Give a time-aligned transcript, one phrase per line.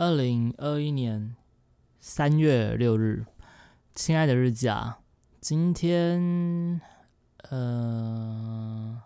[0.00, 1.36] 二零二一年
[2.00, 3.26] 三月六日，
[3.94, 5.00] 亲爱的日记啊，
[5.42, 6.80] 今天
[7.50, 9.02] 呃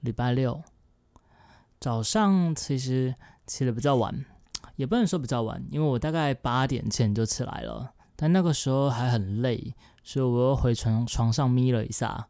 [0.00, 0.62] 礼拜六
[1.80, 3.14] 早上其实
[3.46, 4.22] 起的比较晚，
[4.76, 9.74] 也不能说比较晚，因为我大概八点前就起来了，但那个时候还很累，
[10.04, 12.28] 所以我又回床床上眯了一下，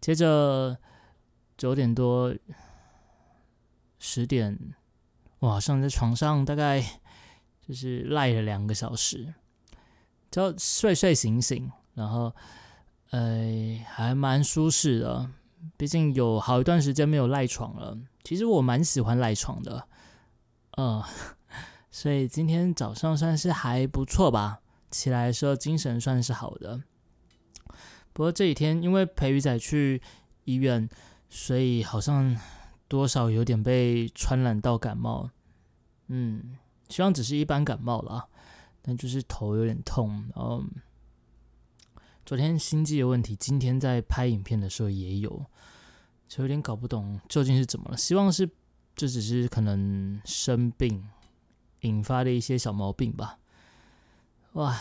[0.00, 0.76] 接着
[1.56, 2.34] 九点多
[4.00, 4.74] 十点，
[5.38, 6.84] 我好像在床上大概。
[7.70, 9.32] 就是赖了两个小时，
[10.28, 12.34] 就睡睡醒醒，然后
[13.10, 15.30] 呃还蛮舒适的，
[15.76, 17.96] 毕竟有好一段时间没有赖床了。
[18.24, 19.86] 其实我蛮喜欢赖床的，
[20.78, 21.00] 嗯，
[21.92, 26.82] 所以今天早上算是还不错吧，起来的时候精神算是好的。
[28.12, 30.02] 不过这几天因为陪鱼仔去
[30.42, 30.88] 医院，
[31.28, 32.36] 所以好像
[32.88, 35.30] 多少有点被传染到感冒，
[36.08, 36.56] 嗯。
[36.90, 38.28] 希望只是一般感冒了，
[38.82, 40.10] 但就是头有点痛。
[40.34, 40.62] 然后
[42.26, 45.46] 昨天心悸的问题，今天在拍影片的时候也有，
[46.28, 47.96] 就有点搞不懂究竟是怎么了。
[47.96, 48.50] 希望是
[48.96, 51.08] 这只是可能生病
[51.80, 53.38] 引发的一些小毛病吧。
[54.54, 54.76] 哇，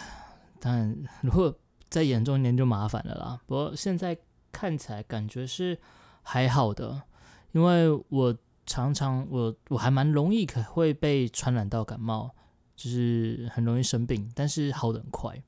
[0.59, 1.55] 当然如果
[1.89, 3.39] 再严重一点就麻烦了啦。
[3.45, 4.17] 不过现在
[4.51, 5.79] 看起来感觉是
[6.23, 7.03] 还好的，
[7.51, 8.35] 因为我。
[8.69, 12.29] 常常我我还蛮容易可会被传染到感冒，
[12.75, 15.41] 就是很容易生病，但是好的很快。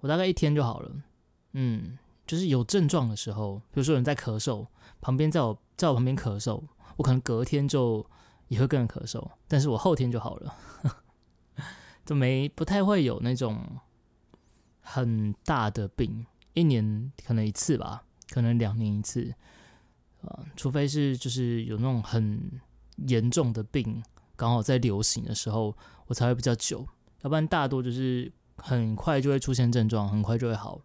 [0.00, 0.90] 我大概一天就好了，
[1.52, 4.66] 嗯，就是有症状的时候，比如说有人在咳嗽，
[5.00, 6.60] 旁边在我在我旁边咳嗽，
[6.96, 8.04] 我可能隔天就
[8.48, 10.56] 也会跟人咳嗽，但是我后天就好了，
[12.04, 13.64] 就没不太会有那种
[14.80, 19.32] 很大的病，一年可能一次吧，可能两年一次。
[20.22, 22.60] 啊，除非是就是有那种很
[23.06, 24.02] 严重的病，
[24.34, 25.72] 刚好在流行的时候，
[26.06, 26.84] 我才会比较久，
[27.22, 30.80] 要不然大多就是很快就会出现症状，很快就会好。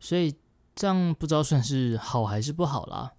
[0.00, 0.34] 所以
[0.74, 3.12] 这样不知道算是好还是不好啦。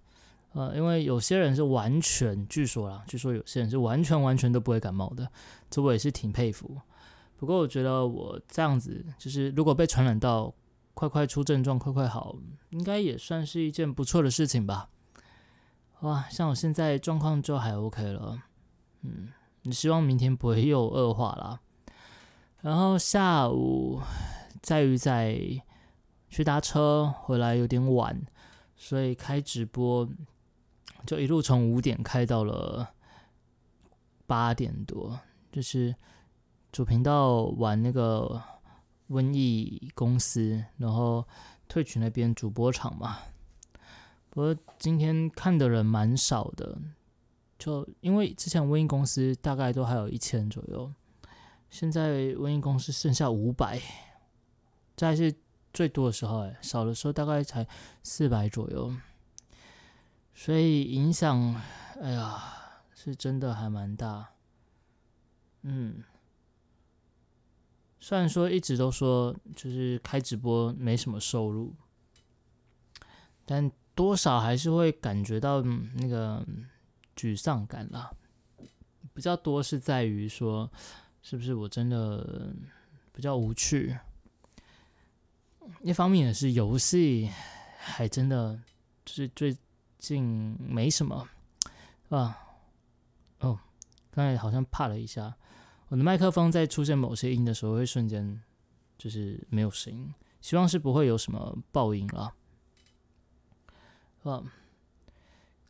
[0.52, 5.26] 呃，因为有些人是完全，据说啦，据说有些人是完全完全都不会感冒的，
[5.70, 6.76] 这我也是挺佩服。
[7.38, 10.52] 不过我觉得我这样子，就是如果被传染到。
[10.96, 12.36] 快快出症状，快快好，
[12.70, 14.88] 应该也算是一件不错的事情吧。
[16.00, 18.42] 哇，像我现在状况就还 OK 了，
[19.02, 19.28] 嗯，
[19.60, 21.60] 你希望明天不会又恶化啦。
[22.62, 24.00] 然后下午
[24.62, 25.38] 在于在
[26.30, 28.26] 去搭车回来有点晚，
[28.74, 30.08] 所以开直播
[31.04, 32.88] 就一路从五点开到了
[34.26, 35.20] 八点多，
[35.52, 35.94] 就是
[36.72, 38.42] 主频道玩那个。
[39.08, 41.26] 瘟疫公司，然后
[41.68, 43.18] 退群那边主播场嘛。
[44.30, 46.78] 不过今天看的人蛮少的，
[47.58, 50.92] 就因为之前瘟疫公司大概都还有一千左右，
[51.70, 53.80] 现在瘟疫公司剩下五百，
[54.96, 55.34] 这还是
[55.72, 57.66] 最多的时候哎，少的时候大概才
[58.02, 58.94] 四百左右，
[60.34, 61.62] 所以影响，
[62.00, 64.30] 哎呀，是真的还蛮大，
[65.62, 66.02] 嗯。
[68.06, 71.74] 虽然说一直都说就是开直播没什么收入，
[73.44, 76.46] 但多少还是会感觉到那个
[77.16, 78.08] 沮丧感啦。
[79.12, 80.70] 比较多是在于说，
[81.20, 82.54] 是不是我真的
[83.12, 83.98] 比较无趣？
[85.82, 87.28] 一方面也是游戏
[87.76, 88.56] 还真的
[89.04, 89.56] 就是最
[89.98, 91.28] 近没什么
[92.10, 92.38] 啊。
[93.40, 93.58] 哦，
[94.12, 95.36] 刚才好像怕了一下。
[95.88, 98.42] 我的麦克风在出现某些音的时候，会瞬间
[98.98, 100.12] 就是没有声音。
[100.40, 102.34] 希望是不会有什么爆音啊。
[104.24, 104.42] 啊，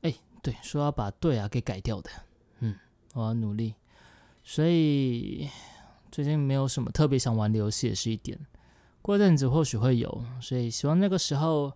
[0.03, 2.11] 哎，对，说要把对啊给改掉的，
[2.61, 2.75] 嗯，
[3.15, 3.75] 我要努力。
[4.43, 5.51] 所以
[6.11, 8.39] 最近没有什么特别想玩的游戏，也是一点。
[9.03, 11.73] 过阵子或许会有，所以希望那个时候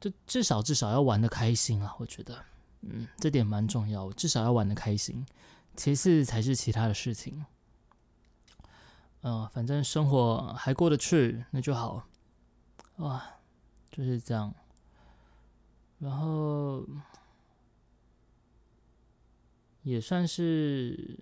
[0.00, 1.94] 就至少至少要玩的开心啊。
[1.98, 2.44] 我觉得，
[2.82, 5.24] 嗯，这点蛮重要，至少要玩的开心。
[5.76, 7.44] 其次才是其他的事情，
[9.20, 12.08] 呃，反正生活还过得去，那就好，
[12.96, 13.22] 哇，
[13.90, 14.54] 就是这样。
[15.98, 16.86] 然后
[19.82, 21.18] 也算是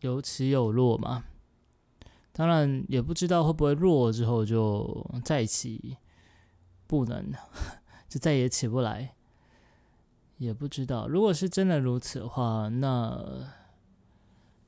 [0.00, 1.24] 有起有落嘛，
[2.32, 5.96] 当然也不知道会不会落之后就再起
[6.86, 7.32] 不能，
[8.08, 9.14] 就再也起不来。
[10.38, 13.22] 也不知道，如果是真的如此的话，那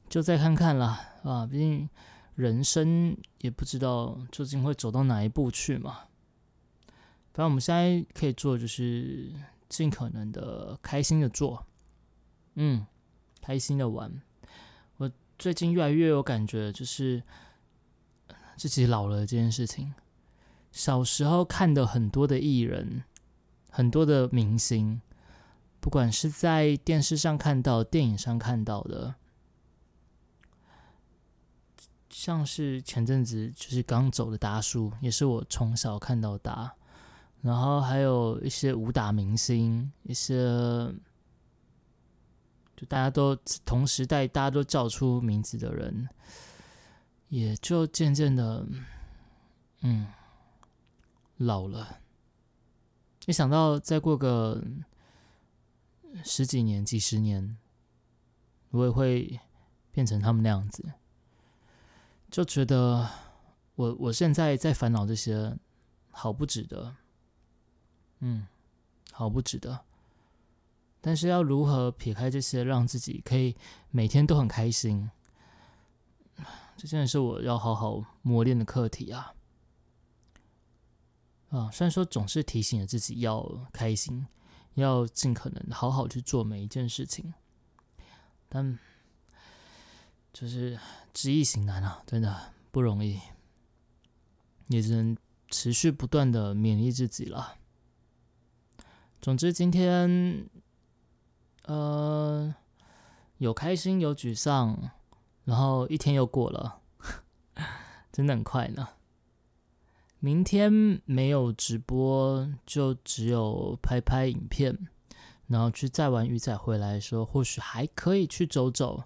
[0.09, 1.07] 就再看看啦。
[1.23, 1.47] 啊！
[1.47, 1.89] 毕竟
[2.35, 6.01] 人生也不知道究竟会走到哪一步去嘛。
[7.33, 9.31] 反正我们现在可以做，就是
[9.69, 11.67] 尽可能的开心的做，
[12.55, 12.87] 嗯，
[13.43, 14.23] 开心的玩。
[14.97, 17.23] 我最近越来越有感觉，就是
[18.57, 19.93] 自己老了这件事情。
[20.73, 23.05] 小时候看的很多的艺人，
[23.71, 25.03] 很多的明星，
[25.81, 29.15] 不管是在电视上看到、电影上看到的，
[32.11, 36.75] 像是前阵子就是刚走的达叔，也是我从小看到大。
[37.41, 40.37] 然后还有一些武打明星，一些
[42.76, 43.35] 就大家都
[43.65, 46.09] 同时代，大家都叫出名字的人，
[47.29, 48.67] 也就渐渐的，
[49.81, 50.06] 嗯。
[51.43, 52.00] 老了，
[53.25, 54.62] 一想到再过个
[56.25, 57.57] 十几年、几十年，
[58.71, 59.41] 我也会
[59.91, 60.93] 变成他们那样子，
[62.31, 63.09] 就觉得
[63.75, 65.57] 我我现在在烦恼这些，
[66.11, 66.97] 好不值得，
[68.21, 68.47] 嗯，
[69.12, 69.85] 好不值得。
[71.01, 73.57] 但是要如何撇开这些，让自己可以
[73.91, 75.11] 每天都很开心，
[76.77, 79.35] 这真的是我要好好磨练的课题啊。
[81.49, 84.27] 啊，虽然说总是提醒着自己要开心，
[84.75, 87.35] 要尽可能好好去做每一件事情，
[88.49, 88.79] 但
[90.33, 90.79] 就是
[91.13, 93.21] 知易行难啊，真的不容易，
[94.69, 95.17] 也只能
[95.49, 97.57] 持续不断的勉励自己了。
[99.21, 100.49] 总之，今天
[101.65, 102.55] 呃
[103.39, 104.91] 有开心有沮丧，
[105.45, 106.81] 然后一天又过了，
[108.13, 108.89] 真的很快呢。
[110.23, 114.79] 明天没有直播，就只有拍拍影片，
[115.47, 119.05] 然后去载完鱼仔回来的时候，或许还可以去走走，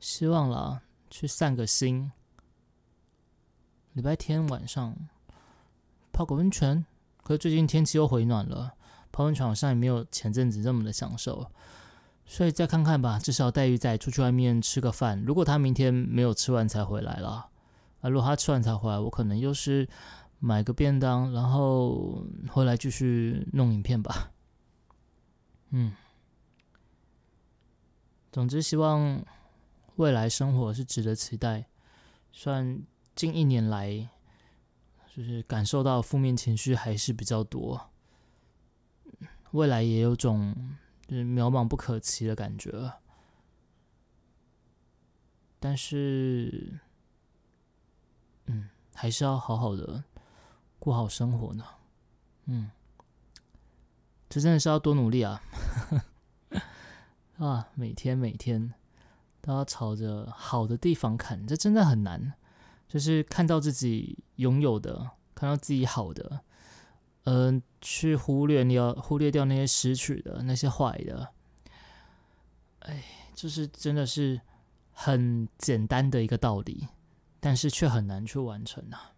[0.00, 2.10] 希望了去散个心。
[3.92, 4.96] 礼拜天晚上
[6.12, 6.84] 泡个温泉，
[7.22, 8.74] 可是最近天气又回暖了，
[9.12, 11.48] 泡温泉好像也没有前阵子这么的享受，
[12.26, 15.22] 所以再看看吧，至少带鱼仔出去外面吃个饭。
[15.24, 17.50] 如果他明天没有吃完才回来了，
[18.00, 19.88] 啊，如果他吃完才回来，我可能又是。
[20.46, 24.30] 买个便当，然后回来继续弄影片吧。
[25.70, 25.94] 嗯，
[28.30, 29.24] 总之希望
[29.96, 31.64] 未来生活是值得期待。
[32.30, 32.82] 虽然
[33.14, 34.06] 近一年来，
[35.06, 37.88] 就是感受到负面情绪还是比较多，
[39.52, 40.54] 未来也有种
[41.08, 42.92] 就是渺茫不可期的感觉。
[45.58, 46.78] 但是，
[48.44, 50.04] 嗯，还是要好好的。
[50.84, 51.64] 过好生活呢，
[52.44, 52.70] 嗯，
[54.28, 55.40] 这真的是要多努力啊！
[57.38, 58.74] 啊，每天每天
[59.40, 62.34] 都要朝着好的地方看，这真的很难。
[62.86, 66.40] 就是看到自己拥有的，看到自己好的，
[67.24, 71.32] 嗯，去忽略掉忽略掉那些失去的那些坏的。
[72.80, 73.02] 哎，
[73.34, 74.38] 就是真的是
[74.92, 76.88] 很简单的一个道理，
[77.40, 79.13] 但是却很难去完成啊。